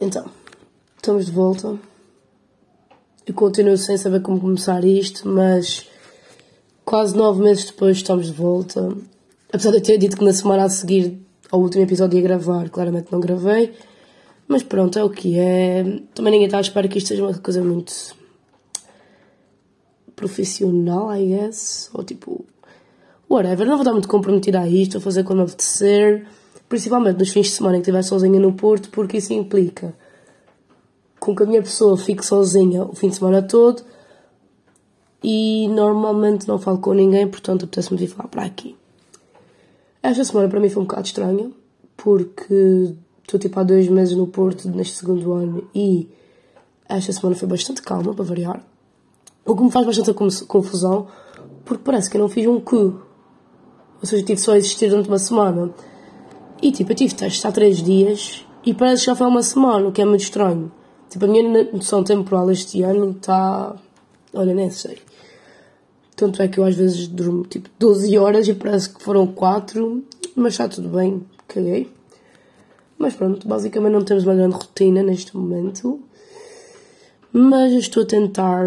[0.00, 0.30] Então,
[0.96, 1.78] estamos de volta.
[3.26, 5.86] Eu continuo sem saber como começar isto, mas
[6.84, 8.96] quase nove meses depois estamos de volta.
[9.52, 11.20] Apesar de eu ter dito que na semana a seguir
[11.50, 13.74] ao último episódio ia gravar, claramente não gravei.
[14.46, 16.00] Mas pronto, é o que é.
[16.14, 17.92] Também ninguém está à espera que isto seja uma coisa muito
[20.16, 21.90] profissional, I guess.
[21.92, 22.46] Ou tipo,
[23.28, 23.66] whatever.
[23.66, 26.26] Não vou estar muito comprometida a isto, vou fazer quando apetecer.
[26.68, 29.94] Principalmente nos fins de semana em que estiver sozinha no Porto, porque isso implica
[31.18, 33.82] com que a minha pessoa fique sozinha o fim de semana todo
[35.22, 38.76] e normalmente não falo com ninguém, portanto apetece-me vir falar para aqui.
[40.02, 41.50] Esta semana para mim foi um bocado estranha,
[41.96, 46.08] porque estou tipo há dois meses no Porto neste segundo ano e
[46.88, 48.62] esta semana foi bastante calma, para variar.
[49.44, 50.12] O que me faz bastante
[50.46, 51.06] confusão,
[51.64, 53.02] porque parece que eu não fiz um cu.
[54.00, 55.70] Ou seja, tive só a existir durante uma semana.
[56.60, 59.88] E tipo, eu tive testes há três dias e parece que já foi uma semana,
[59.88, 60.72] o que é muito estranho.
[61.08, 63.74] Tipo, a minha noção temporal este ano está.
[64.34, 64.98] Olha, nem sei.
[66.14, 70.04] Tanto é que eu às vezes durmo tipo 12 horas e parece que foram 4,
[70.34, 71.88] mas está tudo bem, caguei.
[72.98, 76.00] Mas pronto, basicamente não temos uma grande rotina neste momento.
[77.32, 78.64] Mas eu estou a tentar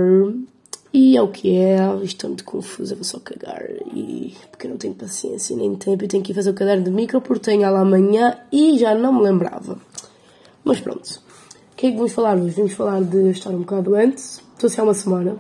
[0.94, 3.64] e é o que é, estou muito confusa, vou só cagar.
[3.94, 6.92] E porque não tenho paciência nem tempo, eu tenho que ir fazer o caderno de
[6.92, 9.78] micro porque tenho aula amanhã e já não me lembrava.
[10.64, 11.22] Mas pronto.
[11.72, 12.56] O que é que vamos falar hoje?
[12.56, 14.42] Vamos falar de estar um bocado antes.
[14.53, 15.38] Estou se há uma semana.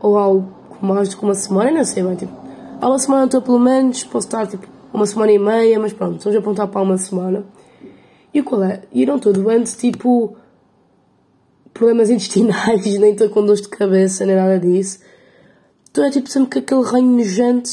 [0.00, 2.14] Ou algo mais do que uma semana, não sei bem.
[2.14, 2.32] Tipo,
[2.80, 6.22] há uma semana estou pelo menos, posso estar tipo uma semana e meia, mas pronto,
[6.22, 7.44] vamos apontar para uma semana.
[8.32, 8.82] E qual é?
[8.92, 10.36] E não estou doente, tipo
[11.76, 14.98] problemas intestinais, nem estou com dor de cabeça, nem nada disso.
[15.90, 17.70] Então é tipo sempre com aquele ranho nojento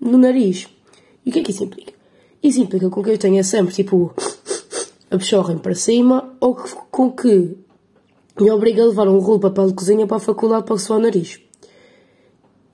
[0.00, 0.68] no nariz.
[1.24, 1.92] E o que é que isso implica?
[2.42, 4.12] Isso implica com que eu tenha sempre tipo
[5.10, 6.56] a pechorra para cima ou
[6.90, 7.56] com que
[8.40, 10.98] me obriga a levar um rolo de papel de cozinha para a faculdade para suar
[10.98, 11.40] o nariz.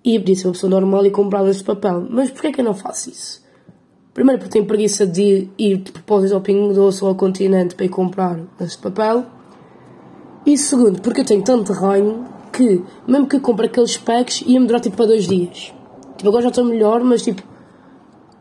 [0.04, 2.06] E eu podia ser uma pessoa normal e comprar este papel.
[2.08, 3.44] Mas porquê é que eu não faço isso?
[4.14, 7.86] Primeiro porque tenho preguiça de ir de propósito ao Pingo Doce ou ao Continente para
[7.86, 9.26] ir comprar este papel.
[10.48, 14.66] E segundo, porque eu tenho tanto ranho que, mesmo que eu compre aqueles packs, ia-me
[14.66, 15.74] durar tipo para dois dias.
[16.16, 17.42] Tipo, agora já estou melhor, mas tipo,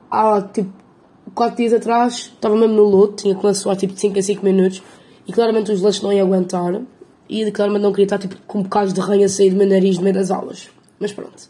[0.09, 0.71] há tipo
[1.35, 4.45] 4 dias atrás estava mesmo no lodo, tinha que suar tipo de 5 a 5
[4.45, 4.81] minutos
[5.27, 6.81] e claramente os lanches não iam aguentar
[7.27, 9.97] e claramente não queria estar tipo com bocados de ranho a sair do meu nariz
[9.97, 10.69] no meio das aulas.
[11.01, 11.49] Mas pronto.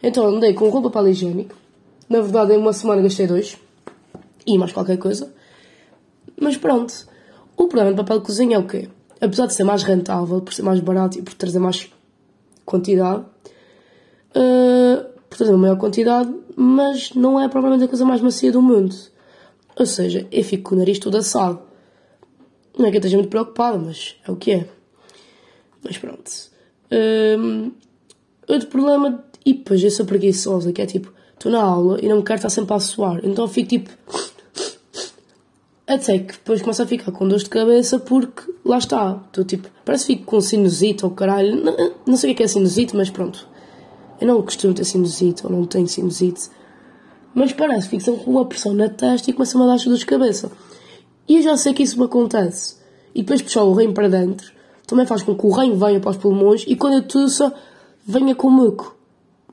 [0.00, 1.56] Então andei com roupa para higiênico.
[2.08, 3.58] Na verdade, em uma semana gastei dois.
[4.46, 5.34] E mais qualquer coisa.
[6.40, 6.94] Mas pronto.
[7.56, 8.88] O problema do papel de cozinha é o quê?
[9.20, 11.90] Apesar de ser mais rentável, por ser mais barato e por trazer mais
[12.64, 13.24] quantidade,
[14.30, 18.62] uh, por trazer uma maior quantidade, mas não é provavelmente a coisa mais macia do
[18.62, 18.94] mundo.
[19.76, 21.60] Ou seja, eu fico com o nariz todo assado.
[22.76, 24.68] Não é que eu esteja muito preocupada, mas é o que é.
[25.82, 26.30] Mas pronto.
[27.38, 27.72] Um,
[28.48, 32.18] outro problema, e depois eu sou preguiçosa, que é tipo, estou na aula e não
[32.18, 33.90] me quero estar sempre a suar, então fico tipo
[35.94, 39.20] até que depois começo a ficar com dor de cabeça porque lá está.
[39.26, 41.64] Estou tipo, parece que fico com sinusite ou caralho.
[41.64, 43.48] Não, não sei o que é sinusite, mas pronto.
[44.20, 46.48] Eu não costumo ter sinusite ou não tenho sinusite.
[47.34, 50.06] Mas parece que fico com uma pressão na testa e começa a dar dor de
[50.06, 50.52] cabeça.
[51.26, 52.76] E eu já sei que isso me acontece.
[53.12, 54.52] E depois puxar o reino para dentro
[54.86, 57.52] também faz com que o reino venha para os pulmões e quando eu tussa
[58.06, 58.96] venha com muco.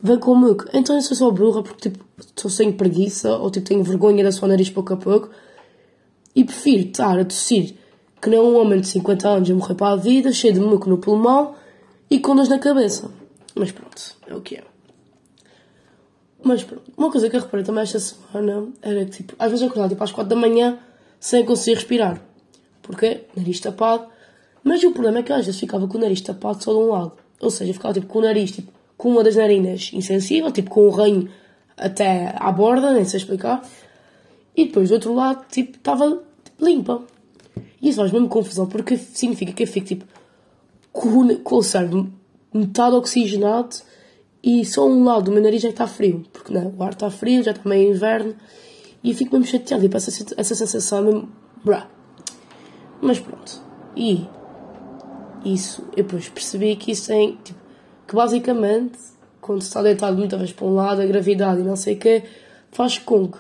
[0.02, 0.66] Vem com muco.
[0.72, 4.32] Então eu sou só burra porque tipo, estou sem preguiça ou tipo tenho vergonha da
[4.32, 5.30] sua nariz pouco a pouco
[6.38, 7.74] e prefiro estar a tossir
[8.22, 10.88] que nem um homem de 50 anos a morrer para a vida, cheio de muco
[10.88, 11.56] no pulmão
[12.12, 13.10] e com dores na cabeça.
[13.56, 14.64] Mas pronto, é o que é.
[16.44, 19.64] Mas pronto, uma coisa que eu reparei também esta semana era que, tipo, às vezes
[19.64, 20.78] eu acordava tipo, às 4 da manhã
[21.20, 22.22] sem conseguir respirar.
[22.84, 24.06] Porque nariz tapado.
[24.64, 26.92] Mas o problema é que às vezes ficava com o nariz tapado só de um
[26.92, 27.14] lado.
[27.42, 30.82] Ou seja, ficava tipo com o nariz, tipo, com uma das narinas insensível, tipo com
[30.82, 31.28] o ranho
[31.76, 33.68] até à borda, nem sei explicar.
[34.56, 36.27] E depois do outro lado, tipo, estava
[36.60, 37.04] limpa.
[37.82, 40.06] E isso faz mesmo confusão, porque significa que eu fico tipo
[40.92, 42.12] com, com o cérebro
[42.54, 43.76] metade oxigenado
[44.44, 47.10] e só um lado do meu nariz já está frio, porque não, o ar está
[47.10, 48.36] frio, já está meio inverno
[49.04, 51.30] e eu fico mesmo chateado, tipo, essa, essa sensação mesmo.
[51.64, 51.88] Brá.
[53.02, 53.62] Mas pronto.
[53.96, 54.28] E
[55.46, 57.60] isso, eu depois percebi que isso tem, tipo,
[58.08, 58.98] que basicamente,
[59.40, 62.00] quando se está deitado muitas vezes para um lado, a gravidade e não sei o
[62.00, 62.24] quê,
[62.72, 63.40] faz com que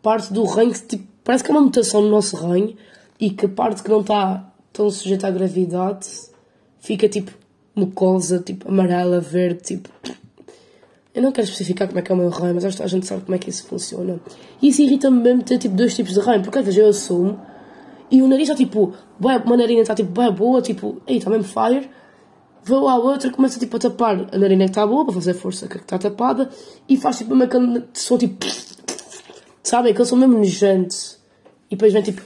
[0.00, 2.76] parte do ranho, tipo, parece que é uma mutação no nosso ranho
[3.20, 6.08] e que a parte que não está tão sujeita à gravidade
[6.80, 7.32] fica tipo
[7.74, 9.88] mucosa, tipo amarela, verde, tipo.
[11.14, 12.86] Eu não quero especificar como é que é o meu reino, mas acho que a
[12.86, 14.18] gente sabe como é que isso funciona.
[14.60, 17.38] E isso irrita-me mesmo ter tipo dois tipos de reino, porque às vezes eu assumo
[18.10, 21.44] e o nariz está tipo, uma narina está tipo, bué boa, tipo, ei, está mesmo
[21.44, 21.88] fire.
[22.64, 25.66] Vou à outra, começa tipo a tapar a narina que está boa, para fazer força
[25.66, 26.50] que está tapada,
[26.88, 28.46] e faz tipo uma aquele som tipo,
[29.72, 30.94] sabem, aquele som mesmo nojento.
[31.70, 32.20] E depois vem tipo,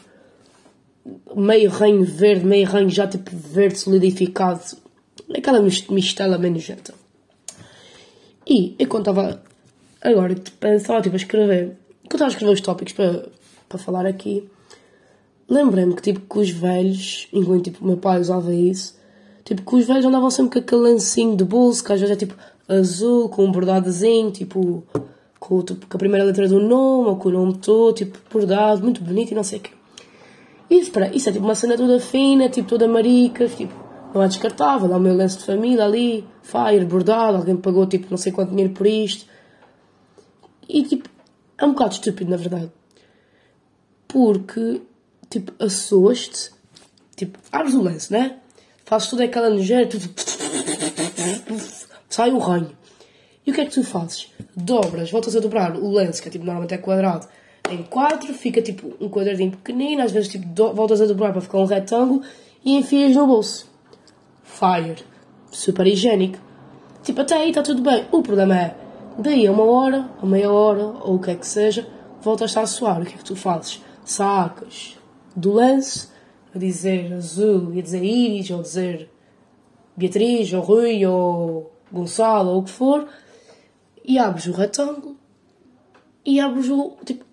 [1.37, 4.77] meio reino verde, meio reino já tipo verde solidificado.
[5.33, 6.93] Aquela mistela bem nojenta.
[8.45, 9.41] E eu estava
[10.03, 13.29] agora, tipo, estava tipo a escrever, quando estava a escrever os tópicos para,
[13.69, 14.49] para falar aqui,
[15.49, 18.99] lembrei-me que tipo que os velhos, enquanto tipo meu pai usava isso,
[19.45, 22.19] tipo que os velhos andavam sempre com aquele lencinho de bolso, que às vezes é
[22.19, 22.35] tipo
[22.69, 24.85] azul, com um bordadozinho, tipo
[25.39, 28.83] com, tipo, com a primeira letra do nome, ou com o nome todo, tipo bordado,
[28.83, 29.71] muito bonito e não sei o quê.
[30.69, 33.73] E espera, isso é tipo uma cena toda fina, tipo toda marica, tipo,
[34.13, 38.07] não é descartável, há o meu lenço de família ali, fire, bordado, alguém pagou tipo
[38.11, 39.27] não sei quanto dinheiro por isto.
[40.69, 41.09] E tipo,
[41.59, 42.71] é um bocado estúpido na verdade.
[44.09, 44.81] Porque,
[45.29, 46.51] tipo, assoas-te,
[47.17, 48.39] tipo, abres o lenço, né?
[48.85, 49.89] Fazes toda aquela nojeira,
[52.09, 52.71] sai o ranho.
[53.47, 54.33] E o que é que tu fazes?
[54.57, 57.29] Dobras, voltas a dobrar o lenço, que é tipo normalmente é quadrado,
[57.71, 61.59] em quatro, fica tipo um quadradinho pequenino, às vezes tipo voltas a dobrar para ficar
[61.59, 62.23] um retângulo
[62.65, 63.71] e enfias no bolso.
[64.43, 64.97] Fire.
[65.51, 66.39] Super higiênico.
[67.03, 68.05] Tipo, até aí está tudo bem.
[68.11, 68.77] O problema é,
[69.19, 71.87] daí a uma hora, a meia hora, ou o que é que seja,
[72.21, 73.01] voltas a suar.
[73.01, 73.81] O que é que tu fazes?
[74.05, 74.99] Sacas
[75.35, 76.09] do lance
[76.55, 79.09] a dizer azul e a dizer Iris, ou dizer
[79.97, 83.07] Beatriz, ou Rui, ou Gonçalo, ou o que for,
[84.07, 85.17] e abres o retângulo
[86.25, 86.97] e abres o.
[87.05, 87.25] Tipo,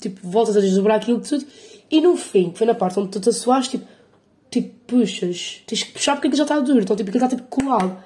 [0.00, 1.44] tipo, voltas a desdobrar aquilo tudo
[1.90, 3.86] e no fim, que foi na parte onde tu te assoaste, tipo,
[4.50, 7.48] tipo, puxas, tens que puxar porque aquilo já está duro, então tipo, aquilo está tipo
[7.48, 7.96] colado.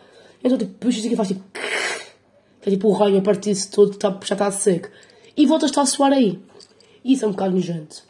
[0.42, 1.42] Então tipo, puxas e faz tipo.
[2.60, 4.88] Que é tipo o raio a partir-se todo, tá, já está seco.
[5.36, 6.40] E voltas-te a suar aí.
[7.04, 8.02] E isso é um bocado nojento.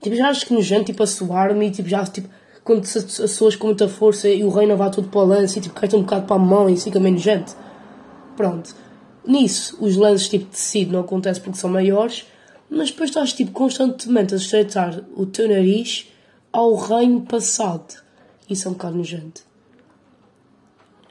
[0.00, 2.28] Tipo, já acho que nojento, tipo, a suar-me e tipo, já, tipo,
[2.62, 5.62] quando se assoas com muita força e o reino vai tudo para o lance e
[5.62, 7.54] tipo, cai-te um bocado para a mão e fica meio nojento.
[8.36, 8.74] Pronto.
[9.26, 12.26] Nisso, os lances tipo de tecido não acontecem porque são maiores,
[12.68, 16.08] mas depois estás tipo constantemente a estreitar o teu nariz
[16.52, 18.02] ao reino passado.
[18.48, 19.42] Isso é um bocado nojento.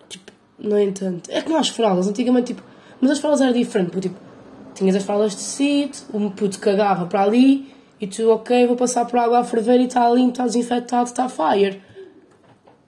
[0.08, 1.30] Tipo, no entanto.
[1.32, 2.64] É como as fraldas, antigamente tipo.
[3.02, 4.20] Mas as fraldas eram diferentes, porque tipo,
[4.74, 9.06] tinhas as fraldas de tecido, o puto cagava para ali e tu, ok, vou passar
[9.06, 11.82] por água a ferver e está limpo, está desinfetado, está fire.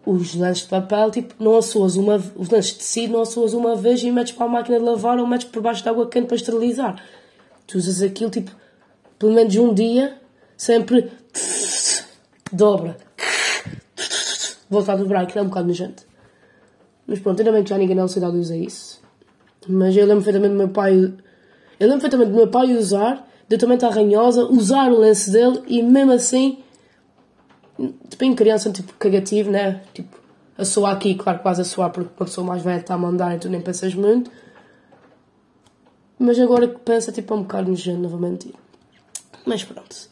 [0.06, 3.76] Os lanches de papel, tipo, não assoas uma os lanches de tecido não assoas uma
[3.76, 6.28] vez e metes para a máquina de lavar ou metes por baixo de água quente
[6.28, 7.04] para esterilizar.
[7.66, 8.52] Tu usas aquilo, tipo,
[9.18, 10.18] pelo menos um dia,
[10.56, 11.12] sempre
[12.52, 12.98] dobra,
[14.70, 16.04] volta a dobrar, aquilo é um bocado nojento.
[17.08, 19.02] Mas pronto, ainda bem que já ninguém na cidade usa isso.
[19.68, 20.94] Mas eu lembro perfeitamente do meu pai.
[21.80, 25.32] Eu lembro perfeitamente do meu pai usar, de eu também estar ranhosa, usar o lenço
[25.32, 26.60] dele e mesmo assim,
[28.10, 29.82] tipo em criança, tipo cagativo, né?
[29.94, 30.18] Tipo,
[30.58, 33.36] a soar aqui, claro, quase a soar porque uma pessoa mais velha está a mandar
[33.36, 34.32] e tu nem pensas muito.
[36.18, 38.54] Mas agora que pensa, tipo, é um bocado nojento, não vou mentir.
[39.46, 40.10] Mas pronto.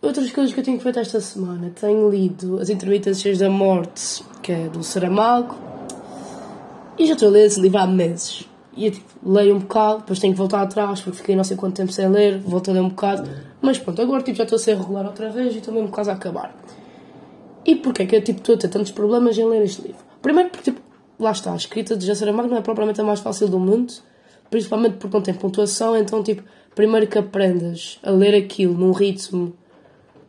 [0.00, 1.70] Outras coisas que eu tenho feito esta semana.
[1.78, 5.56] Tenho lido As Intermitências da Morte, que é do Saramago.
[6.98, 8.47] E já estou a ler esse livro há meses.
[8.78, 11.56] E eu tipo, leio um bocado, depois tenho que voltar atrás, porque fiquei não sei
[11.56, 13.28] quanto tempo sem ler, volto a ler um bocado.
[13.60, 16.10] Mas pronto, agora tipo, já estou a ser regular outra vez e estou mesmo quase
[16.10, 16.54] a acabar.
[17.66, 20.00] E porquê que eu tipo, estou a ter tantos problemas em ler este livro?
[20.22, 20.80] Primeiro porque, tipo,
[21.18, 23.92] lá está, a escrita de José Saramago não é propriamente a mais fácil do mundo,
[24.48, 26.44] principalmente porque não tem pontuação, então tipo,
[26.76, 29.54] primeiro que aprendas a ler aquilo num ritmo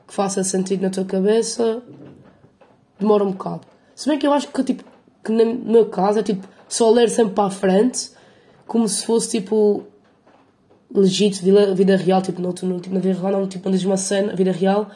[0.08, 1.84] que faça sentido na tua cabeça,
[3.00, 3.62] demora um bocado.
[3.94, 4.84] Se bem que eu acho que, tipo,
[5.24, 8.18] que no meu caso é tipo só ler sempre para a frente,
[8.70, 9.84] como se fosse tipo
[10.94, 13.86] legítimo, vida, vida real, tipo, não, não, tipo, na vida real não, tipo, não dizes
[13.86, 14.90] uma cena, vida real,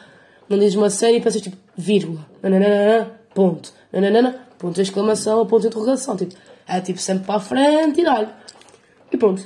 [0.48, 5.62] não dizes uma cena e pensas tipo, vírgula, nananana, ponto, nananana, ponto de exclamação, ponto
[5.62, 6.36] de interrogação, tipo,
[6.68, 8.28] é tipo sempre para a frente e dá-lhe.
[9.10, 9.44] E pronto.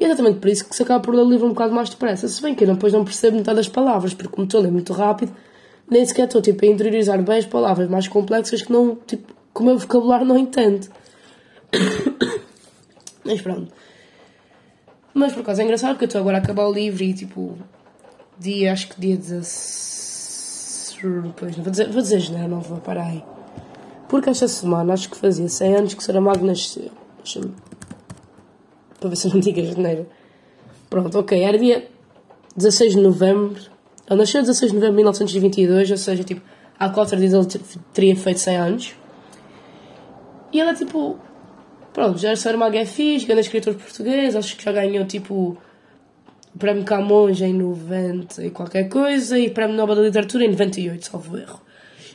[0.00, 1.90] E é exatamente por isso que se acaba por ler o livro um bocado mais
[1.90, 2.26] depressa.
[2.28, 4.72] Se bem que eu depois não percebo metade das palavras, porque como estou a ler
[4.72, 5.32] muito rápido,
[5.88, 9.60] nem sequer estou tipo, a interiorizar bem as palavras mais complexas que não, tipo, que
[9.60, 10.88] o meu vocabulário não entende.
[13.26, 13.72] Mas pronto.
[15.12, 17.58] Mas por acaso é engraçado porque eu estou agora a acabar o livro e tipo,
[18.38, 20.98] dia, acho que dia 16.
[21.36, 23.24] Pois, não vou dizer, vou dizer janeiro, não vou parar aí.
[24.08, 26.90] Porque esta semana acho que fazia 100 anos que Saramago nasceu.
[27.18, 27.52] Deixa-me
[29.00, 30.06] para ver se eu não digo janeiro.
[30.88, 31.88] Pronto, ok, era dia
[32.56, 33.60] 16 de novembro.
[34.08, 36.40] Ele nasceu 16 de novembro de 1922, ou seja, tipo,
[36.78, 37.46] há quatro dias ele
[37.92, 38.94] teria feito 100 anos.
[40.52, 41.18] E ele é tipo.
[41.96, 45.56] Pronto, José Saramago é fixe, grande escritor português, acho que já ganhou tipo
[46.54, 51.06] o Prémio Camões em 90 e qualquer coisa e Prémio Nobel da Literatura em 98,
[51.06, 51.58] salvo erro.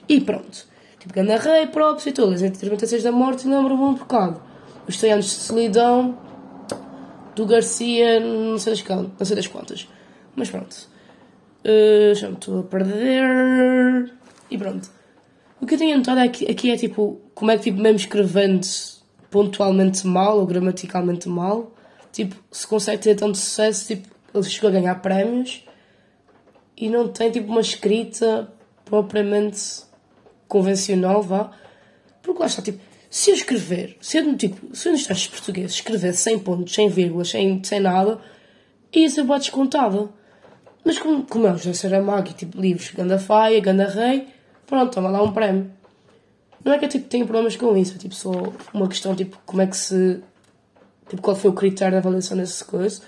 [0.08, 0.68] E pronto.
[1.00, 2.44] Tipo, Ganda Rei, próprios e todas.
[2.44, 4.40] Entre 36 da morte lembro-me um bocado.
[4.88, 6.16] Os 100 anos de solidão
[7.36, 9.88] do Garcia, não sei das, não sei das quantas.
[10.36, 10.76] Mas pronto.
[11.66, 14.14] Uh, já me estou a perder.
[14.52, 14.88] E pronto.
[15.60, 18.64] O que eu tenho notado aqui, aqui é tipo, como é que tipo, mesmo escrevendo
[19.32, 21.72] pontualmente mal ou gramaticalmente mal,
[22.12, 25.64] tipo, se consegue ter tanto sucesso, tipo, ele chegou a ganhar prémios
[26.78, 28.52] e não tem tipo uma escrita
[28.86, 29.84] propriamente
[30.48, 31.52] convencional, vá.
[32.22, 35.76] Porque lá está, tipo, se eu escrever, se eu, tipo, se eu nos testes portugueses
[35.76, 38.20] escrever sem pontos, sem vírgulas, sem, sem nada,
[38.94, 40.10] ia ser boa descontada.
[40.84, 44.28] Mas como, como é o José Saramago, tipo, livros Ganda Faia, Ganda Rei,
[44.66, 45.72] pronto, toma lá um prémio.
[46.64, 48.32] Não é que eu tipo, tenho problemas com isso, é tipo só
[48.74, 50.22] uma questão, tipo, como é que se.
[51.10, 53.02] Tipo, qual foi o critério de avaliação dessas coisas.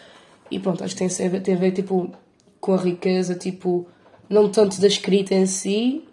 [0.49, 2.11] E pronto, acho que tem a ver, tem a ver tipo,
[2.59, 3.87] com a riqueza, tipo,
[4.29, 6.03] não tanto da escrita em si,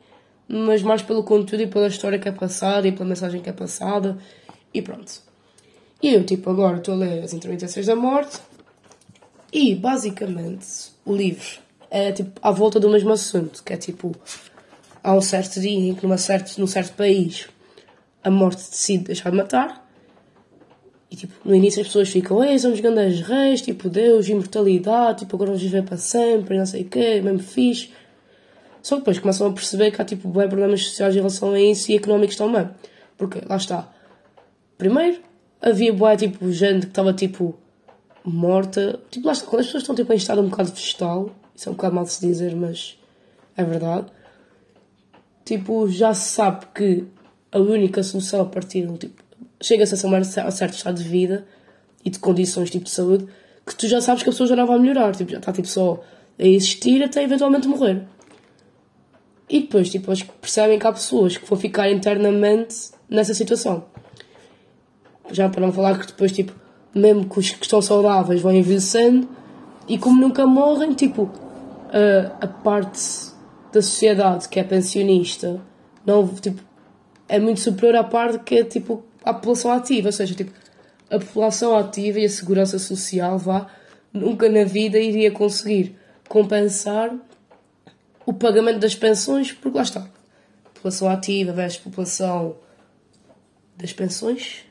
[0.48, 3.52] mas mais pelo conteúdo e pela história que é passada e pela mensagem que é
[3.52, 4.18] passada.
[4.72, 5.22] E pronto.
[6.02, 8.38] E eu, tipo, agora estou a ler As Intermitências da Morte
[9.52, 11.58] e, basicamente, o livro
[11.90, 14.14] é, tipo, à volta do mesmo assunto, que é, tipo,
[15.02, 17.48] há um certo dia em que numa certo, num certo país
[18.22, 19.88] a morte decide deixar de matar.
[21.10, 25.34] E tipo, no início as pessoas ficam, ei, somos grandes reis, tipo, Deus, imortalidade, tipo,
[25.34, 27.90] agora vamos viver para sempre, não sei o quê, mesmo fixe.
[28.80, 31.60] Só que depois começam a perceber que há tipo bem problemas sociais em relação a
[31.60, 32.68] isso e económicos também.
[33.18, 33.92] Porque, lá está.
[34.78, 35.20] Primeiro,
[35.60, 37.58] havia boa tipo gente que estava tipo
[38.24, 39.00] morta.
[39.10, 41.72] Tipo, lá está, quando as pessoas estão tipo em estado um bocado vegetal, isso é
[41.72, 42.96] um bocado mal de se dizer, mas
[43.56, 44.06] é verdade
[45.50, 47.04] tipo, já se sabe que
[47.50, 49.20] a única solução a partir do tipo,
[49.60, 51.44] chega-se a certo estado de vida
[52.04, 53.26] e de condições tipo de saúde
[53.66, 55.66] que tu já sabes que a pessoa já não vai melhorar, tipo, já está tipo
[55.66, 56.00] só
[56.38, 58.02] a existir até eventualmente morrer.
[59.48, 63.84] E depois, tipo, eles percebem que há pessoas que vão ficar internamente nessa situação.
[65.32, 66.52] Já para não falar que depois, tipo,
[66.94, 69.28] mesmo que os que estão saudáveis vão envelhecendo
[69.88, 71.28] e como nunca morrem, tipo,
[71.92, 73.29] a, a parte
[73.72, 75.60] da sociedade que é pensionista
[76.04, 76.62] não, tipo,
[77.28, 80.52] é muito superior à parte que é tipo a população ativa, ou seja, tipo,
[81.10, 83.66] a população ativa e a segurança social vá
[84.12, 85.96] nunca na vida iria conseguir
[86.28, 87.14] compensar
[88.24, 90.06] o pagamento das pensões, porque lá está.
[90.74, 92.56] População ativa versus população
[93.76, 94.64] das pensões.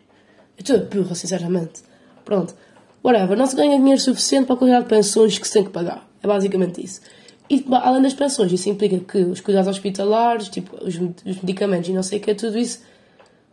[0.58, 1.84] Eu estou burra, sinceramente.
[2.26, 2.56] Pronto.
[3.04, 3.38] Whatever.
[3.38, 6.08] Não se ganha dinheiro suficiente para a quantidade de pensões que se tem que pagar.
[6.22, 7.02] É basicamente isso.
[7.50, 11.94] E além das pensões, isso implica que os cuidados hospitalares, tipo, os, os medicamentos e
[11.94, 12.82] não sei o que, tudo isso,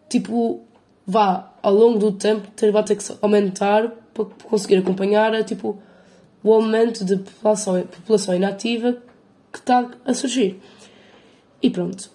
[0.08, 0.60] tipo,
[1.06, 5.78] vá ao longo do tempo ter, vai ter que aumentar para conseguir acompanhar tipo,
[6.42, 8.98] o aumento de população, população inativa
[9.52, 10.60] que está a surgir.
[11.62, 12.10] E pronto.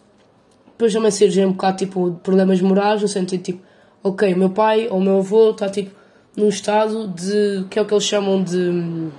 [0.68, 3.62] Depois também surgem um bocado tipo, problemas morais, no sentido tipo,
[4.04, 5.92] ok, o meu pai ou o meu avô está tipo
[6.36, 7.66] num estado de.
[7.70, 9.10] que é o que eles chamam de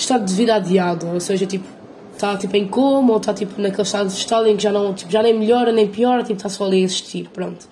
[0.00, 1.66] estado de vida adiado, ou seja, tipo,
[2.12, 4.92] está tipo em coma ou está tipo naquele estado de estado em que já não,
[4.94, 7.68] tipo, já nem melhora nem piora, tipo, está só ali a existir, pronto.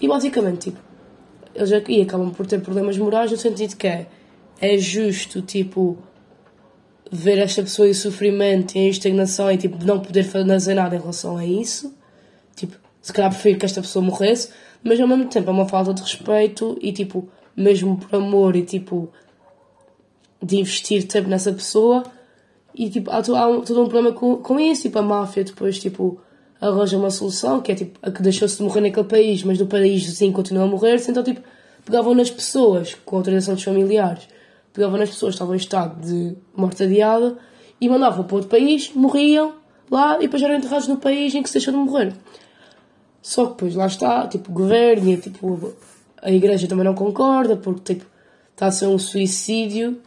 [0.00, 0.78] E basicamente, tipo,
[1.54, 4.06] eles acabam por ter problemas morais no sentido que é,
[4.60, 5.98] é justo, tipo,
[7.10, 10.98] ver esta pessoa em sofrimento e em estagnação e tipo, não poder fazer nada em
[10.98, 11.94] relação a isso.
[12.56, 14.48] Tipo, se calhar prefiro que esta pessoa morresse,
[14.82, 18.62] mas ao mesmo tempo é uma falta de respeito e tipo, mesmo por amor e
[18.62, 19.12] tipo,
[20.42, 22.02] de investir tempo nessa pessoa
[22.74, 26.20] e tipo, há, há todo um problema com, com isso, tipo, a máfia depois tipo,
[26.60, 29.66] arranja uma solução que é tipo, a que deixou-se de morrer naquele país, mas no
[29.66, 31.40] país sim continua a morrer, então tipo,
[31.84, 34.26] pegavam nas pessoas com autorização dos familiares,
[34.72, 37.36] pegavam nas pessoas que estavam em estado de morte adiada
[37.80, 39.54] e mandavam para outro país, morriam
[39.90, 42.14] lá e depois eram enterrados no país em que se deixou de morrer.
[43.20, 45.74] Só que depois lá está, tipo, o governo e tipo,
[46.20, 48.06] a igreja também não concorda porque tipo,
[48.52, 50.00] está a ser um suicídio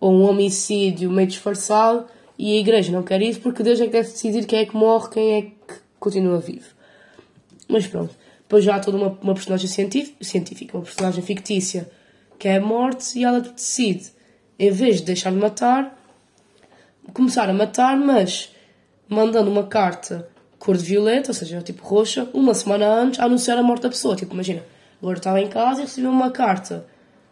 [0.00, 2.06] ou um homicídio meio disfarçado
[2.38, 4.76] e a igreja não quer isso porque Deus é que deve decidir quem é que
[4.76, 6.66] morre, quem é que continua vivo.
[7.68, 11.90] Mas pronto, depois já há toda uma, uma personagem científica, uma personagem fictícia
[12.38, 14.12] que é morte e ela decide,
[14.58, 15.98] em vez de deixar de matar,
[17.12, 18.54] começar a matar, mas
[19.08, 20.28] mandando uma carta
[20.58, 23.88] cor de violeta, ou seja, tipo roxa, uma semana antes a anunciar a morte da
[23.88, 24.16] pessoa.
[24.16, 24.62] Tipo, imagina,
[25.00, 26.86] agora estava em casa e recebeu uma carta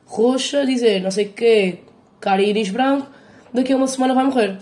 [0.05, 1.81] roxa a dizer não sei o quê,
[2.27, 3.09] cara íris branco,
[3.55, 4.59] daqui a uma semana vai morrer.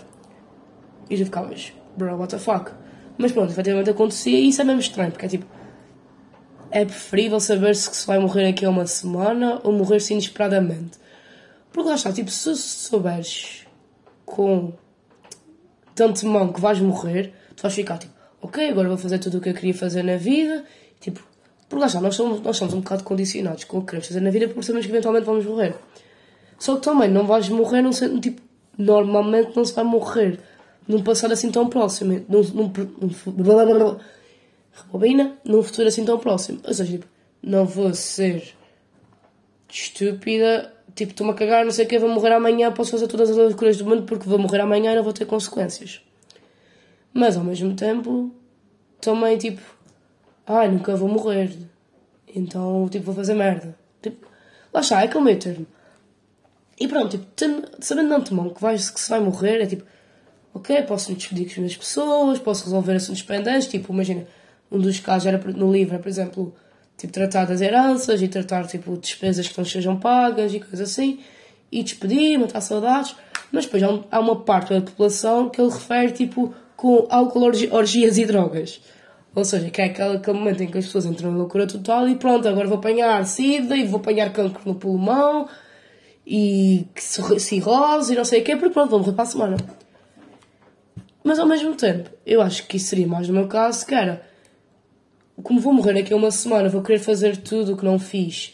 [1.09, 2.71] E eu ficava, mas, bro, what the fuck?
[3.17, 5.47] Mas pronto, efetivamente acontecia e isso é mesmo estranho, porque é tipo.
[6.69, 10.99] é preferível saber se se vai morrer aqui a uma semana ou morrer-se inesperadamente.
[11.73, 13.65] Porque lá está, tipo, se souberes
[14.25, 14.71] com
[15.95, 19.41] de antemão que vais morrer, tu vais ficar tipo, ok, agora vou fazer tudo o
[19.41, 20.63] que eu queria fazer na vida,
[20.99, 21.19] tipo,
[21.67, 24.19] porque lá está, nós somos, nós somos um bocado condicionados com o que queremos fazer
[24.19, 25.73] na vida porque sabemos que eventualmente vamos morrer.
[26.57, 28.41] Só que também não vais morrer num tipo,
[28.77, 30.39] normalmente não se vai morrer
[30.87, 32.71] num passado assim tão próximo, num, num,
[33.01, 33.97] num,
[34.71, 36.59] rebobina, num futuro assim tão próximo.
[36.65, 37.07] Ou seja, tipo,
[37.41, 38.55] não vou ser
[39.69, 43.29] estúpida, tipo, estou-me a cagar, não sei o que, vou morrer amanhã, posso fazer todas
[43.29, 46.01] as loucuras do mundo porque vou morrer amanhã e não vou ter consequências.
[47.13, 48.31] Mas ao mesmo tempo,
[49.01, 49.61] também tipo,
[50.45, 51.51] ai, nunca vou morrer,
[52.33, 53.77] então, tipo, vou fazer merda.
[54.01, 54.27] Tipo,
[54.73, 55.65] lá está, é aquele meio termo.
[56.79, 59.83] E pronto, tipo, tendo, sabendo de antemão que, vais, que se vai morrer, é tipo,
[60.53, 64.27] ok, posso me despedir com as minhas pessoas, posso resolver assuntos pendentes, tipo, imagina,
[64.71, 66.53] um dos casos era no livro, por exemplo,
[66.97, 71.19] tipo, tratar das heranças e tratar, tipo, despesas que não sejam pagas e coisas assim,
[71.71, 73.15] e despedir, matar saudades,
[73.51, 77.51] mas depois há, um, há uma parte da população que ele refere, tipo, com álcool,
[77.71, 78.81] orgias e drogas.
[79.33, 82.07] Ou seja, que é aquele, aquele momento em que as pessoas entram em loucura total
[82.07, 85.47] e pronto, agora vou apanhar sida e vou apanhar cancro no pulmão
[86.25, 89.57] e cirrose e não sei o quê, porque pronto, vou morrer para a semana.
[91.23, 94.21] Mas ao mesmo tempo, eu acho que isso seria mais no meu caso, que era
[95.43, 98.53] como vou morrer daqui a uma semana, vou querer fazer tudo o que não fiz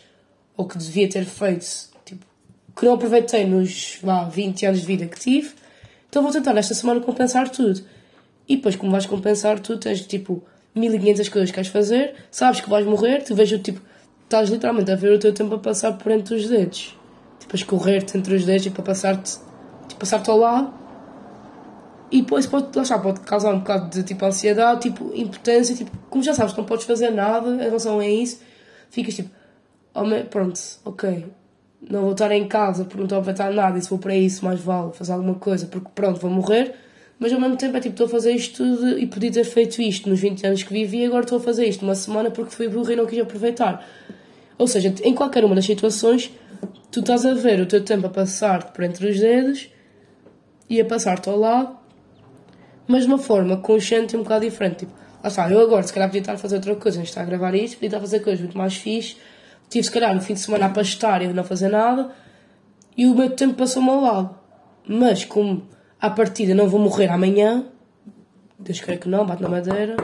[0.57, 1.65] ou que devia ter feito,
[2.03, 2.25] tipo,
[2.75, 5.51] que não aproveitei nos lá, 20 anos de vida que tive,
[6.09, 7.81] então vou tentar esta semana compensar tudo.
[8.47, 10.43] E depois, como vais compensar tudo, tens tipo
[10.75, 13.81] 1500 coisas que queres fazer, sabes que vais morrer, tu vejo tipo,
[14.23, 16.97] estás literalmente a ver o teu tempo a passar por entre os dedos,
[17.41, 19.37] tipo, a escorrer-te entre os dedos e para passar-te,
[19.87, 20.73] tipo, passar-te ao lado.
[22.11, 25.91] E depois pode, lá está, pode causar um bocado de tipo ansiedade, tipo impotência, tipo,
[26.09, 28.41] como já sabes, não podes fazer nada em relação a isso,
[28.89, 29.29] ficas tipo,
[29.93, 31.25] oh, pronto, ok,
[31.89, 34.15] não vou estar em casa porque não estou a aproveitar nada e se vou para
[34.15, 36.75] isso mais vale fazer alguma coisa porque pronto, vou morrer,
[37.17, 39.81] mas ao mesmo tempo é tipo, estou a fazer isto tudo e podia ter feito
[39.81, 42.51] isto nos 20 anos que vivi e agora estou a fazer isto uma semana porque
[42.51, 43.87] fui burro e não quis aproveitar.
[44.57, 46.31] Ou seja, em qualquer uma das situações,
[46.91, 49.69] tu estás a ver o teu tempo a passar-te por entre os dedos
[50.69, 51.81] e a passar-te ao lado
[52.91, 54.79] mas de uma forma consciente e um bocado diferente.
[54.79, 54.91] Tipo,
[55.23, 57.21] lá está, eu agora se calhar podia estar a fazer outra coisa, a gente está
[57.21, 59.15] a gravar isto, podia estar a fazer coisas muito mais fixe.
[59.69, 62.11] Tive se calhar no fim de semana a pastar e não fazer nada,
[62.97, 64.35] e o meu tempo passou-me ao lado.
[64.85, 65.65] Mas como
[65.99, 67.65] à partida não vou morrer amanhã,
[68.59, 69.95] Deus quer que não, bate na madeira,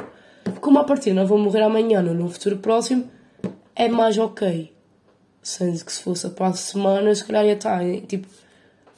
[0.61, 3.11] como à partida não vou morrer amanhã no futuro próximo,
[3.75, 4.73] é mais ok.
[5.47, 8.27] Sendo que se fosse a próxima semana, se calhar ia estar tipo,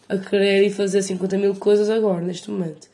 [0.09, 2.89] a querer ir fazer 50 mil coisas agora, neste momento.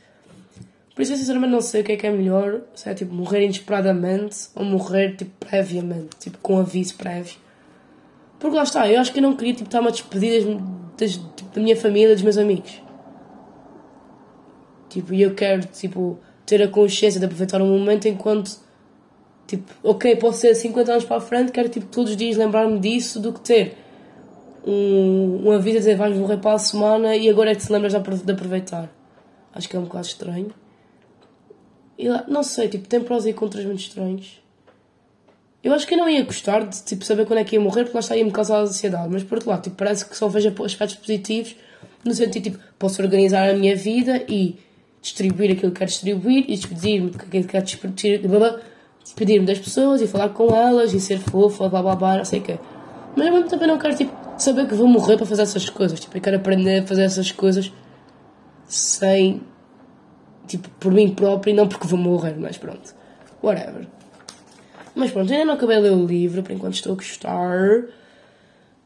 [0.94, 3.14] Por isso eu sinceramente não sei o que é que é melhor, se é tipo
[3.14, 7.38] morrer inesperadamente ou morrer tipo previamente, tipo com aviso prévio.
[8.40, 10.62] Porque lá está, eu acho que eu não queria tipo, estar-me a despedir das,
[10.98, 12.82] das, tipo, da minha família, dos meus amigos.
[14.90, 18.65] Tipo, e eu quero tipo, ter a consciência de aproveitar o momento enquanto
[19.48, 22.80] tipo, ok, posso ser 50 anos para a frente, quero tipo todos os dias lembrar-me
[22.80, 23.78] disso do que ter
[24.66, 27.72] um, um aviso a dizer vais morrer para a semana e agora é que te
[27.72, 28.92] lembras de aproveitar.
[29.54, 30.52] Acho que é um bocado estranho.
[31.98, 34.42] E lá, não sei, tipo, tem prós e contras muito estranhos.
[35.64, 37.84] Eu acho que eu não ia gostar de tipo, saber quando é que ia morrer,
[37.86, 39.08] porque lá está ia-me causar ansiedade.
[39.12, 41.56] Mas por outro lado, tipo, parece que só vejo aspectos positivos,
[42.04, 44.60] no sentido, tipo, posso organizar a minha vida e
[45.02, 47.66] distribuir aquilo que quero distribuir e despedir-me do que quero
[49.06, 52.40] despedir-me das pessoas e falar com elas e ser fofa, blá blá blá, não sei
[52.40, 52.60] o quê.
[53.16, 56.00] Mas eu não quero, tipo, saber que vou morrer para fazer essas coisas.
[56.00, 57.72] Tipo, eu quero aprender a fazer essas coisas
[58.68, 59.42] sem
[60.48, 62.96] tipo, por mim próprio e não porque vou morrer, mas pronto.
[63.44, 63.88] Whatever.
[64.96, 67.84] Mas pronto, ainda não acabei de ler o livro, por enquanto estou a gostar.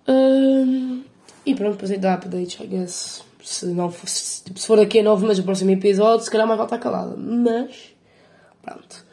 [0.08, 1.04] Um,
[1.46, 3.24] e pronto, depois aí dá updates, I guess.
[3.42, 6.46] Se, não se, tipo, se for daqui a nove meses o próximo episódio, se calhar
[6.46, 7.16] mais estar calada.
[7.16, 7.96] Mas,
[8.62, 9.09] pronto.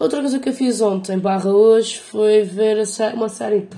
[0.00, 2.78] Outra coisa que eu fiz ontem, barra hoje, foi ver
[3.12, 3.68] uma série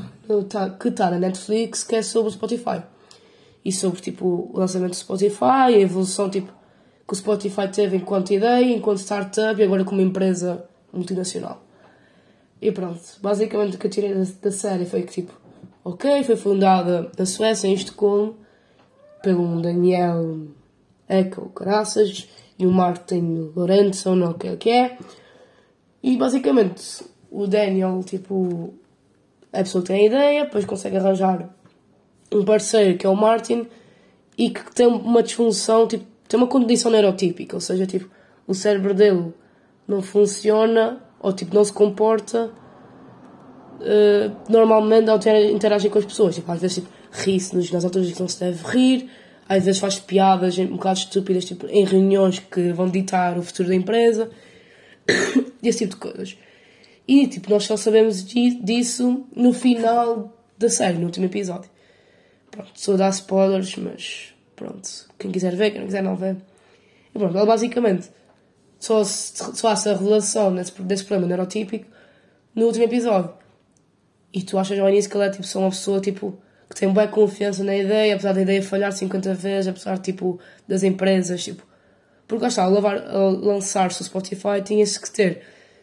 [0.49, 2.81] tá, que está na Netflix, que é sobre o Spotify.
[3.65, 6.53] E sobre, tipo, o lançamento do Spotify, a evolução, tipo,
[7.09, 11.61] que o Spotify teve enquanto ideia, enquanto startup e agora como empresa multinacional.
[12.61, 15.33] E pronto, basicamente o que eu tirei da, da série foi que tipo,
[15.85, 18.37] ok, foi fundada na Suécia, em Estocolmo,
[19.25, 20.47] pelo Daniel
[21.09, 24.97] Eco Caraças e o Martin Lorenzo, não o que é.
[26.03, 28.75] E basicamente o Daniel, tipo,
[29.53, 31.49] a pessoa tem a ideia, depois consegue arranjar
[32.33, 33.67] um parceiro que é o Martin
[34.37, 38.11] e que tem uma disfunção, tipo, tem uma condição neurotípica, ou seja, tipo,
[38.47, 39.33] o cérebro dele
[39.87, 42.51] não funciona ou tipo não se comporta
[43.81, 45.19] uh, normalmente ao
[45.51, 46.35] interagem com as pessoas.
[46.35, 49.09] Tipo, às vezes tipo, ri-se nas alturas que não se deve rir,
[49.49, 53.69] às vezes faz piadas um bocado estúpidas tipo, em reuniões que vão ditar o futuro
[53.69, 54.31] da empresa,
[55.62, 56.37] esse tipo de coisas.
[57.07, 61.70] E tipo, nós só sabemos disso no final da série, no último episódio.
[62.51, 66.37] Pronto, só dá spoilers, mas pronto, quem quiser ver, quem não quiser não vê.
[67.14, 68.11] E pronto, ela basicamente
[68.79, 71.87] só, só há essa revelação desse, desse problema neurotípico
[72.55, 73.33] no último episódio.
[74.33, 76.88] E tu achas ao início que ela é tipo, só uma pessoa tipo, que tem
[76.88, 81.66] boa confiança na ideia, apesar da ideia falhar 50 vezes, apesar tipo, das empresas, tipo.
[82.33, 85.42] Porque lá está, ao lançar-se o Spotify tinha-se que ter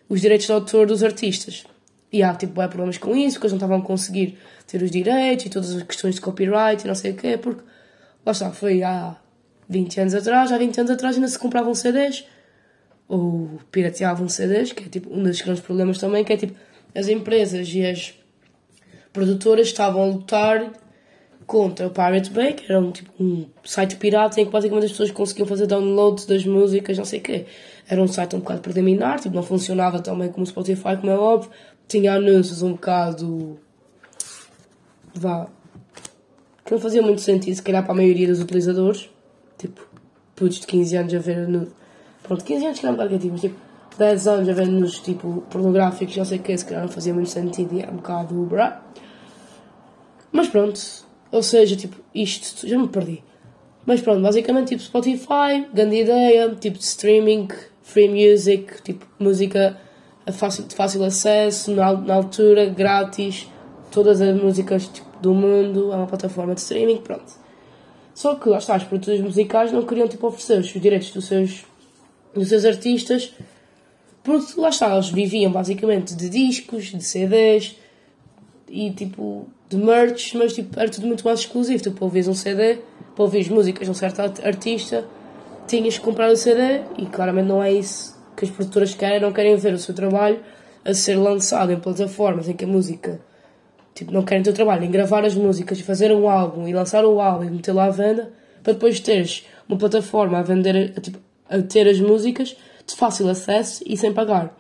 [0.10, 1.64] os direitos de autor dos artistas.
[2.12, 4.36] E há tipo, há problemas com isso, porque eles não estavam a conseguir
[4.66, 7.62] ter os direitos e todas as questões de copyright e não sei o quê, porque
[8.26, 9.16] lá está, foi há
[9.70, 12.26] 20 anos atrás, há 20 anos atrás ainda se compravam CDs
[13.08, 16.56] ou pirateavam CDs, que é tipo um dos grandes problemas também, que é tipo
[16.96, 18.16] as empresas e as
[19.14, 20.72] produtoras estavam a lutar
[21.50, 24.92] contra o Pirate Bay, que era um, tipo, um site pirata em que basicamente as
[24.92, 27.48] pessoas conseguiam fazer downloads das músicas, não sei o quê.
[27.90, 31.10] Era um site um bocado preliminar, tipo, não funcionava tão bem como o Spotify, como
[31.12, 31.50] é óbvio.
[31.88, 33.60] Tinha anúncios um bocado.
[35.16, 35.48] vá.
[36.64, 39.10] que não faziam muito sentido, se calhar para a maioria dos utilizadores.
[39.58, 39.82] Tipo,
[40.36, 41.48] putos de 15 anos a ver.
[41.48, 41.68] No...
[42.22, 43.56] Pronto, 15 anos que era um bocado negativo, mas tipo,
[43.98, 47.12] 10 anos a ver nos tipo pornográficos, não sei o que, se calhar não fazia
[47.12, 48.36] muito sentido e é um bocado.
[48.46, 48.84] Brá.
[50.32, 50.80] Mas pronto,
[51.32, 53.24] ou seja, tipo, isto, já me perdi.
[53.86, 57.48] Mas pronto, basicamente, tipo, Spotify, grande ideia, tipo de streaming,
[57.82, 59.78] free music, tipo, música
[60.26, 63.48] a fácil, de fácil acesso, na, na altura, grátis,
[63.92, 67.32] todas as músicas tipo, do mundo, é uma plataforma de streaming, pronto.
[68.14, 71.64] Só que lá está, os produtores musicais não queriam tipo, oferecer os direitos dos seus,
[72.34, 73.34] dos seus artistas,
[74.24, 77.76] porque lá está, eles viviam basicamente de discos, de CDs
[78.68, 81.82] e tipo de merch, mas tipo, era tudo muito mais exclusivo.
[81.84, 82.80] Tu, para ouvires um CD,
[83.16, 85.06] para ouvires músicas de um certo artista,
[85.68, 89.22] tinhas que comprar o CD e claramente não é isso que as produtoras querem.
[89.22, 90.40] Não querem ver o seu trabalho
[90.84, 93.22] a ser lançado em plataformas em que a música.
[93.94, 97.06] Tipo, não querem o teu trabalho em gravar as músicas, fazer um álbum e lançar
[97.06, 98.32] o álbum e metê-lo à venda
[98.64, 102.56] para depois teres uma plataforma a vender, a, tipo, a ter as músicas
[102.86, 104.56] de fácil acesso e sem pagar.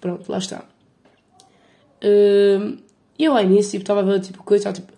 [0.00, 0.64] Pronto, lá está.
[2.02, 2.78] Uh,
[3.20, 4.90] e eu ao início tipo, estava a ver tipo coisa, tipo,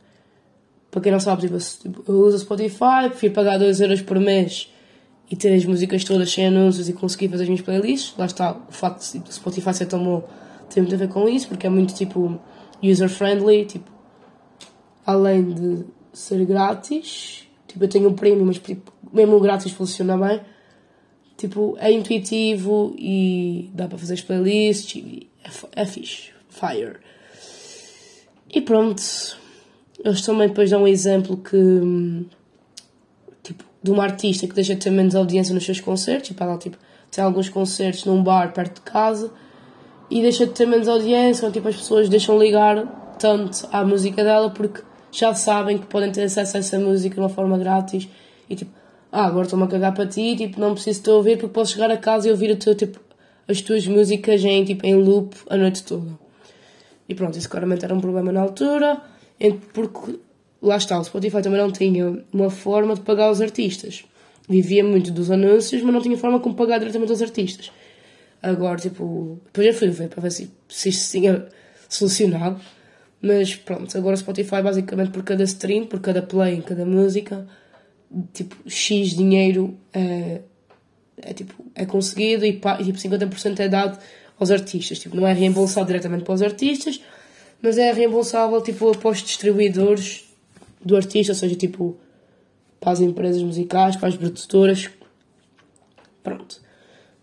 [0.93, 4.21] para quem não sabe, tipo, tipo eu uso o Spotify, prefiro pagar 2€ euros por
[4.21, 4.73] mês
[5.29, 8.15] e ter as músicas todas sem anúncios e conseguir fazer as minhas playlists.
[8.17, 10.29] Lá está, o facto de tipo, Spotify ser tão bom
[10.71, 12.39] tem muito a ver com isso, porque é muito tipo
[12.81, 13.91] user-friendly, tipo,
[15.05, 20.17] além de ser grátis, tipo, eu tenho um prémio, mas tipo, mesmo o grátis funciona
[20.17, 20.41] bem.
[21.37, 26.31] Tipo, é intuitivo e dá para fazer as playlists e é, é fixe.
[26.49, 27.01] Fire.
[28.53, 29.03] E pronto,
[30.05, 32.27] eles também depois dão um exemplo que,
[33.43, 36.59] tipo, de uma artista que deixa de ter menos audiência nos seus concertos, tipo, ela,
[36.59, 36.77] tipo,
[37.11, 39.31] tem alguns concertos num bar perto de casa
[40.11, 44.23] e deixa de ter menos audiência, ou, tipo, as pessoas deixam ligar tanto à música
[44.23, 48.07] dela porque já sabem que podem ter acesso a essa música de uma forma grátis
[48.51, 48.71] e, tipo,
[49.11, 51.91] ah, agora estou-me a cagar para ti, tipo, não preciso te ouvir porque posso chegar
[51.91, 53.01] a casa e ouvir o teu, tipo,
[53.49, 56.21] as tuas músicas em, tipo, em loop a noite toda.
[57.13, 59.03] E pronto, isso claramente era um problema na altura,
[59.75, 60.19] porque
[60.63, 64.03] lá está, o Spotify também não tinha uma forma de pagar os artistas.
[64.49, 67.71] Vivia muito dos anúncios, mas não tinha forma como pagar diretamente aos artistas.
[68.43, 71.47] Agora, tipo, depois eu fui ver para ver se, se isto tinha
[71.87, 72.59] solucionado.
[73.21, 77.47] Mas pronto, agora o Spotify basicamente por cada stream, por cada play em cada música,
[78.33, 80.41] tipo, X dinheiro é,
[81.19, 83.99] é, tipo, é conseguido e, e tipo, 50% é dado
[84.43, 84.99] aos artistas.
[84.99, 87.01] Tipo, não é reembolsado diretamente para os artistas,
[87.61, 90.25] mas é reembolsável tipo, para os distribuidores
[90.85, 91.97] do artista, ou seja, tipo,
[92.81, 94.91] para as empresas musicais, para as produtoras.
[96.23, 96.61] Pronto.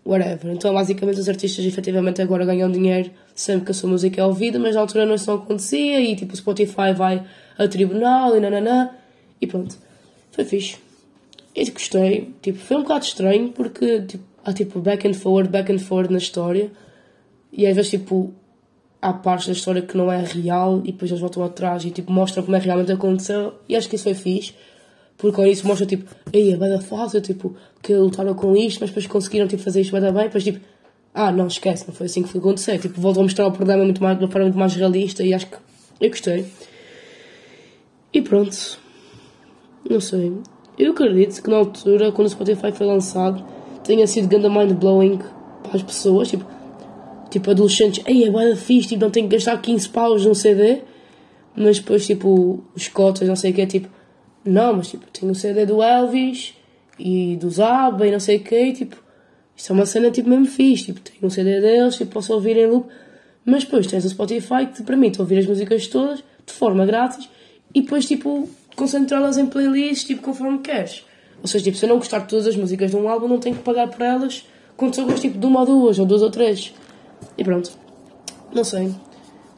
[0.04, 0.52] Whatever.
[0.52, 4.58] Então, basicamente, os artistas efetivamente agora ganham dinheiro sempre que a sua música é ouvida,
[4.58, 7.22] mas na altura não isso não acontecia e tipo, o Spotify vai
[7.58, 8.90] a tribunal e nananã.
[9.40, 9.76] E pronto.
[10.30, 10.76] Foi fixe.
[11.54, 12.32] E gostei.
[12.42, 16.12] Tipo, foi um bocado estranho porque tipo, há tipo back and forward, back and forward
[16.12, 16.70] na história.
[17.52, 18.32] E às vezes, tipo,
[19.00, 22.12] há partes da história que não é real e depois eles voltam atrás e, tipo,
[22.12, 23.54] mostram como é realmente aconteceu.
[23.68, 24.54] E acho que isso é fixe.
[25.16, 28.90] Porque com isso mostra, tipo, ei, é bem fácil, tipo, que lutaram com isto, mas
[28.90, 30.24] depois conseguiram, tipo, fazer isto bem bem.
[30.24, 30.60] Depois, tipo,
[31.12, 32.78] ah, não, esquece, não foi assim que foi acontecer.
[32.78, 35.34] Tipo, voltam a mostrar o problema muito mais, de uma forma muito mais realista e
[35.34, 35.56] acho que
[36.00, 36.46] eu gostei.
[38.12, 38.78] E pronto.
[39.88, 40.32] Não sei.
[40.78, 43.44] Eu acredito que na altura, quando o Spotify foi lançado,
[43.84, 45.18] tenha sido ganda mind blowing
[45.62, 46.28] para as pessoas.
[46.28, 46.46] Tipo,
[47.30, 50.82] tipo, adolescentes, ei, é fixe, tipo, não tenho que gastar 15 paus num CD.
[51.56, 53.88] Mas depois, tipo, os cotas, não sei o que, é tipo,
[54.44, 56.54] não, mas tipo, tenho o CD do Elvis
[56.98, 58.96] e do Zaba e não sei o que, tipo,
[59.56, 62.56] isto é uma cena tipo mesmo fixe, tipo, tenho um CD deles, tipo, posso ouvir
[62.56, 62.88] em loop.
[63.44, 67.28] Mas depois tens o Spotify que te permite ouvir as músicas todas de forma grátis
[67.74, 71.04] e depois, tipo, concentrá-las em playlists, tipo, conforme queres.
[71.42, 73.38] Ou seja, tipo, se eu não gostar de todas as músicas de um álbum, não
[73.38, 76.22] tenho que pagar por elas quando só gosto, tipo, de uma ou duas, ou duas
[76.22, 76.72] ou três.
[77.36, 77.70] E pronto.
[78.52, 78.94] Não sei.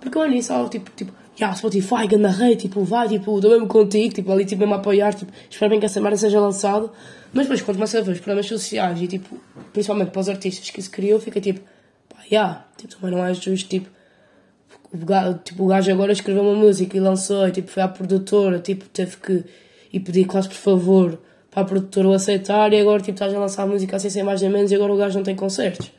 [0.01, 3.53] Porque eu olho isso, tipo, tipo, já, yeah, Spotify, ganda rei, tipo, vai, tipo, dou
[3.53, 6.41] mesmo contigo, tipo, ali, tipo, mesmo a apoiar, tipo, espero bem que essa merda seja
[6.41, 6.91] lançada.
[7.33, 9.41] Mas depois, quando começa a ver os programas sociais e, tipo,
[9.73, 11.61] principalmente para os artistas que se criou, fica tipo,
[12.09, 13.89] pá, já, yeah, tipo, também não é justo, tipo,
[14.93, 17.89] o gajo, tipo, o gajo agora escreveu uma música e lançou, e, tipo, foi à
[17.89, 19.45] produtora, tipo, teve que
[19.93, 21.19] ir pedir quase por favor
[21.51, 24.23] para a produtora o aceitar, e agora, tipo, estás a lançar a música assim sem
[24.23, 25.91] mais nem menos, e agora o gajo não tem concertos.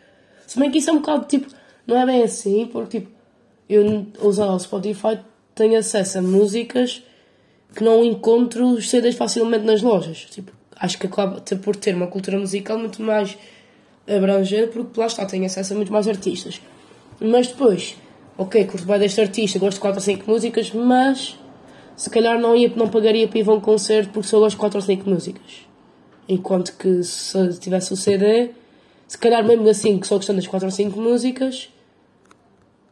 [0.47, 1.47] Se bem que isso é um bocado, tipo,
[1.87, 3.11] não é bem assim, porque, tipo,
[3.69, 5.19] eu, usando o Spotify,
[5.55, 7.03] tenho acesso a músicas
[7.75, 10.25] que não encontro os CDs facilmente nas lojas.
[10.29, 13.37] Tipo, acho que acaba por ter uma cultura musical muito mais
[14.07, 16.61] abrangente, porque lá está, tenho acesso a muito mais artistas.
[17.19, 17.95] Mas depois,
[18.37, 21.37] ok, curto bem deste artista, gosto de 4 ou 5 músicas, mas
[21.95, 24.59] se calhar não, ia, não pagaria para ir a um concerto porque só gosto de
[24.59, 25.67] 4 ou 5 músicas.
[26.27, 28.51] Enquanto que se tivesse o CD,
[29.07, 31.69] se calhar mesmo assim, que só gostando das 4 ou 5 músicas,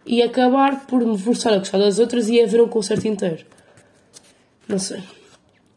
[0.06, 3.46] e acabar por me forçar a gostar das outras e a ver um concerto inteiro.
[4.68, 5.02] Não sei.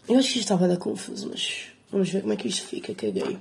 [0.09, 2.67] Eu acho que isto estava a dar confuso, mas vamos ver como é que isto
[2.67, 2.95] fica.
[2.95, 3.39] Caguei.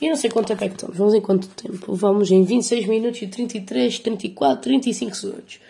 [0.00, 0.96] E não sei quanto tempo é que estamos.
[0.96, 1.94] Vamos em quanto tempo?
[1.94, 5.60] Vamos em 26 minutos e 33, 34, 35 segundos.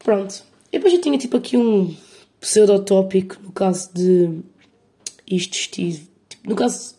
[0.00, 0.42] Pronto.
[0.72, 1.94] E depois eu tinha tipo aqui um
[2.40, 4.40] pseudotópico no caso de
[5.26, 6.08] isto, Steve.
[6.28, 6.96] Tipo, no caso.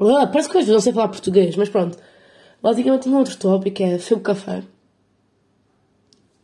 [0.00, 1.98] Ah, parece que hoje não sei falar português, mas pronto.
[2.62, 4.62] Basicamente, um outro tópico é filme café.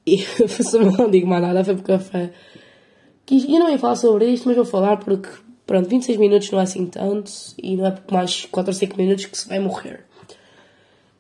[0.07, 0.19] E
[0.99, 2.33] não digo mais nada, foi para o café.
[3.31, 5.29] Eu não ia falar sobre isto, mas vou falar porque,
[5.67, 8.97] pronto, 26 minutos não é assim tanto e não é por mais 4 ou 5
[8.97, 10.05] minutos que se vai morrer.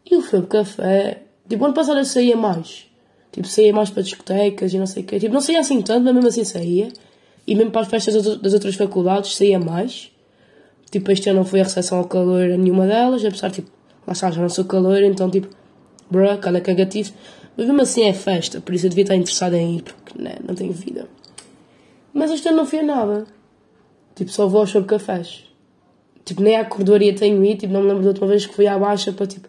[0.08, 2.86] E o Febo Café, tipo, ano passado eu saía mais.
[3.32, 5.18] Tipo, saía mais para discotecas e não sei o quê.
[5.18, 6.88] Tipo, não saía assim tanto, mas mesmo assim saía.
[7.46, 10.12] E mesmo para as festas das outras faculdades saía mais.
[10.90, 13.70] Tipo, este ano não fui a recepção ao calor a nenhuma delas, apesar, tipo,
[14.06, 15.48] lá está, já não sou calor, então, tipo,
[16.10, 17.12] bruh, cada cagativo.
[17.56, 20.36] Mas mesmo assim é festa, por isso eu devia estar interessada em ir, porque né,
[20.46, 21.08] não tenho vida.
[22.12, 23.26] Mas este ano não fui a nada.
[24.14, 25.44] Tipo, só vou aos sobre cafés.
[26.24, 28.66] Tipo, nem à cordoaria tenho ido, tipo, não me lembro da última vez que fui
[28.66, 29.48] à baixa para tipo.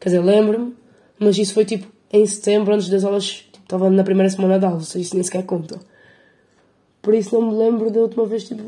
[0.00, 0.74] Quer dizer, lembro-me,
[1.18, 4.64] mas isso foi tipo em setembro, antes das aulas, tipo, estava na primeira semana de
[4.64, 5.78] aulas, ou seja, isso nem sequer conta.
[7.02, 8.62] Por isso não me lembro da última vez, tipo.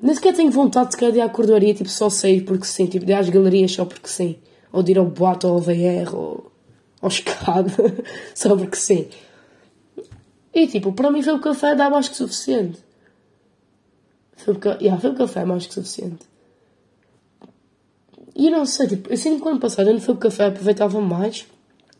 [0.00, 3.12] Nem sequer tenho vontade de ir à cordoaria, tipo, só sair porque sim, tipo, de
[3.12, 4.36] ir às galerias só porque sim.
[4.72, 6.52] Ou de ir ao boato ou ao VR ou
[7.00, 7.70] ao escada,
[8.34, 9.08] só porque sim.
[10.52, 12.78] E tipo, para mim foi o café dá mais que suficiente.
[14.36, 14.78] Foi o, ca...
[14.80, 16.26] yeah, foi o café mais que suficiente.
[18.36, 21.00] E eu não sei, tipo, eu sinto que ano passado não foi o café aproveitava
[21.00, 21.46] mais,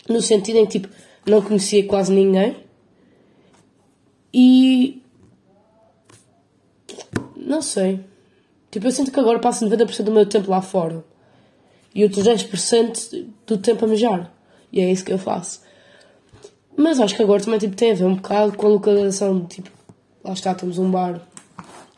[0.09, 0.88] no sentido em que tipo,
[1.26, 2.57] não conhecia quase ninguém.
[4.33, 5.00] E.
[7.54, 8.00] Não sei.
[8.68, 11.04] Tipo, eu sinto que agora passo 90% do meu tempo lá fora.
[11.94, 14.34] E outros 10% do tempo a mejar.
[14.72, 15.62] E é isso que eu faço.
[16.76, 19.44] Mas acho que agora também tipo, tem a ver um bocado com a localização.
[19.44, 19.70] Tipo,
[20.24, 21.20] lá está, temos um bar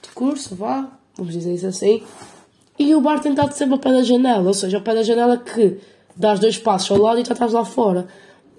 [0.02, 2.02] de curso, vá, vamos dizer isso assim.
[2.78, 5.02] E o bar tem estado sempre ao pé da janela, ou seja, ao pé da
[5.02, 5.78] janela que
[6.14, 8.06] dás dois passos ao lado e já estás lá fora.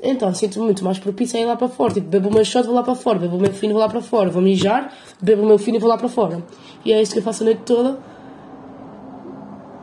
[0.02, 1.94] Então sinto-me muito mais propício a ir lá para fora.
[1.94, 3.90] Tipo, bebo o meu shot, vou lá para fora, bebo o meu fino, vou lá
[3.90, 6.44] para fora, vou mijar, bebo o meu fino e vou lá para fora.
[6.86, 7.98] E é isso que eu faço a noite toda.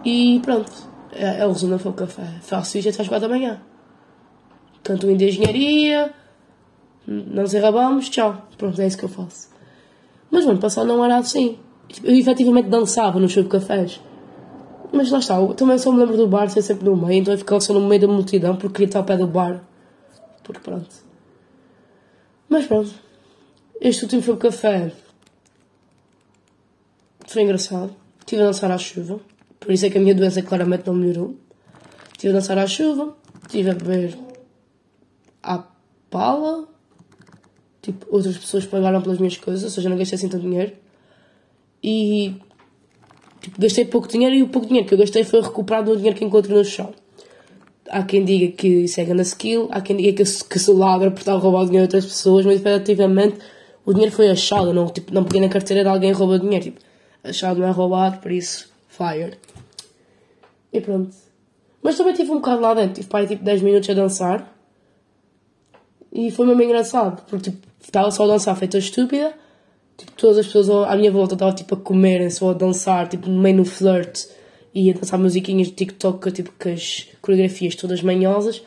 [0.04, 0.72] E pronto,
[1.12, 2.26] é, é o resumo do café.
[2.42, 3.60] Faço isto até às 4 da manhã
[4.84, 6.12] canto em de engenharia,
[7.06, 8.46] não derrabamos, tchau.
[8.56, 9.48] Pronto, é isso que eu faço.
[10.30, 11.58] Mas no ano passado não era assim.
[12.02, 14.00] Eu efetivamente dançava nos cafés.
[14.92, 17.34] Mas lá está, eu também só me lembro do bar ser sempre no meio, então
[17.34, 19.60] eu ficava só no meio da multidão porque queria estar ao pé do bar.
[20.44, 20.94] Porque pronto.
[22.48, 22.94] Mas pronto.
[23.80, 24.92] Este último foi o café.
[27.26, 27.96] Foi engraçado.
[28.20, 29.18] Estive a dançar à chuva.
[29.58, 31.36] Por isso é que a minha doença claramente não melhorou.
[32.12, 33.16] Estive a dançar à chuva.
[33.42, 34.16] Estive a beber
[35.42, 35.64] à
[36.10, 36.68] pala.
[37.82, 40.72] Tipo, outras pessoas pagaram pelas minhas coisas, ou seja, não gastei assim tanto dinheiro.
[41.82, 42.34] E
[43.42, 46.16] tipo, gastei pouco dinheiro e o pouco dinheiro que eu gastei foi recuperado do dinheiro
[46.16, 46.94] que encontro no chão.
[47.94, 51.12] Há quem diga que isso é grande skill, há quem diga que, que sou ladra
[51.12, 53.38] por estar a roubar dinheiro de outras pessoas, mas efetivamente
[53.86, 56.64] o dinheiro foi achado, não, tipo, não peguei na carteira de alguém roubou dinheiro.
[56.64, 56.80] Tipo,
[57.22, 59.38] achado não é roubado, por isso, fired.
[60.72, 61.14] E pronto.
[61.80, 64.52] Mas também tive um bocado lá dentro, tive para tipo 10 minutos a dançar
[66.12, 69.34] E foi mesmo engraçado, porque tipo, estava só a dançar feita estúpida,
[69.96, 73.30] tipo, todas as pessoas à minha volta estavam tipo a comerem, só a dançar, tipo,
[73.30, 74.24] meio no flirt,
[74.74, 78.62] e a dançar musiquinhas de TikTok, tipo, com as coreografias todas manhosas.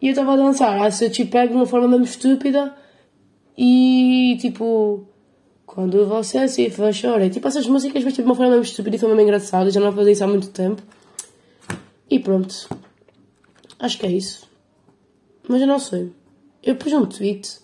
[0.00, 2.74] E eu estava a dançar, a ser tipo, de uma forma mesmo estúpida,
[3.56, 5.04] e tipo,
[5.66, 8.94] quando você se for chorar, tipo, essas músicas, mas tipo, de uma forma mesmo estúpida
[8.94, 10.80] e foi mesmo engraçada, já não fazia isso há muito tempo.
[12.08, 12.68] E pronto.
[13.80, 14.48] Acho que é isso.
[15.48, 16.12] Mas eu não sei.
[16.62, 17.58] Eu pus um tweet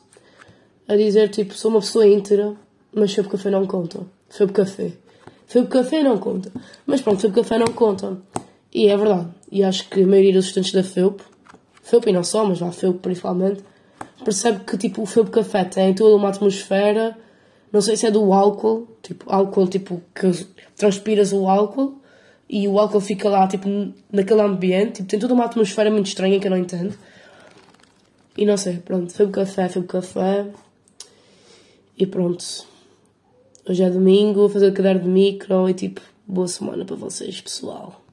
[0.88, 2.57] a dizer tipo, sou uma pessoa íntegra,
[2.93, 4.01] mas Febo Café não conta.
[4.29, 4.93] Febo Café.
[5.46, 6.50] Febo Café não conta.
[6.87, 8.18] Mas pronto, Febo Café não conta.
[8.72, 9.28] E é verdade.
[9.50, 11.22] E acho que a maioria dos estudantes da FEUP,
[11.83, 13.62] FEUP e não só, mas lá FEUP principalmente,
[14.24, 17.16] percebe que tipo, o Febo Café tem toda uma atmosfera,
[17.72, 20.30] não sei se é do álcool, tipo, álcool tipo que
[20.76, 22.00] transpiras o álcool
[22.48, 23.68] e o álcool fica lá tipo
[24.11, 26.94] naquele ambiente, tipo, tem toda uma atmosfera muito estranha que eu não entendo.
[28.37, 30.46] E não sei, pronto, foi o café, foi o café.
[31.96, 32.74] E pronto.
[33.66, 37.40] Hoje é domingo, vou fazer o caderno de micro e tipo, boa semana para vocês,
[37.40, 37.98] pessoal.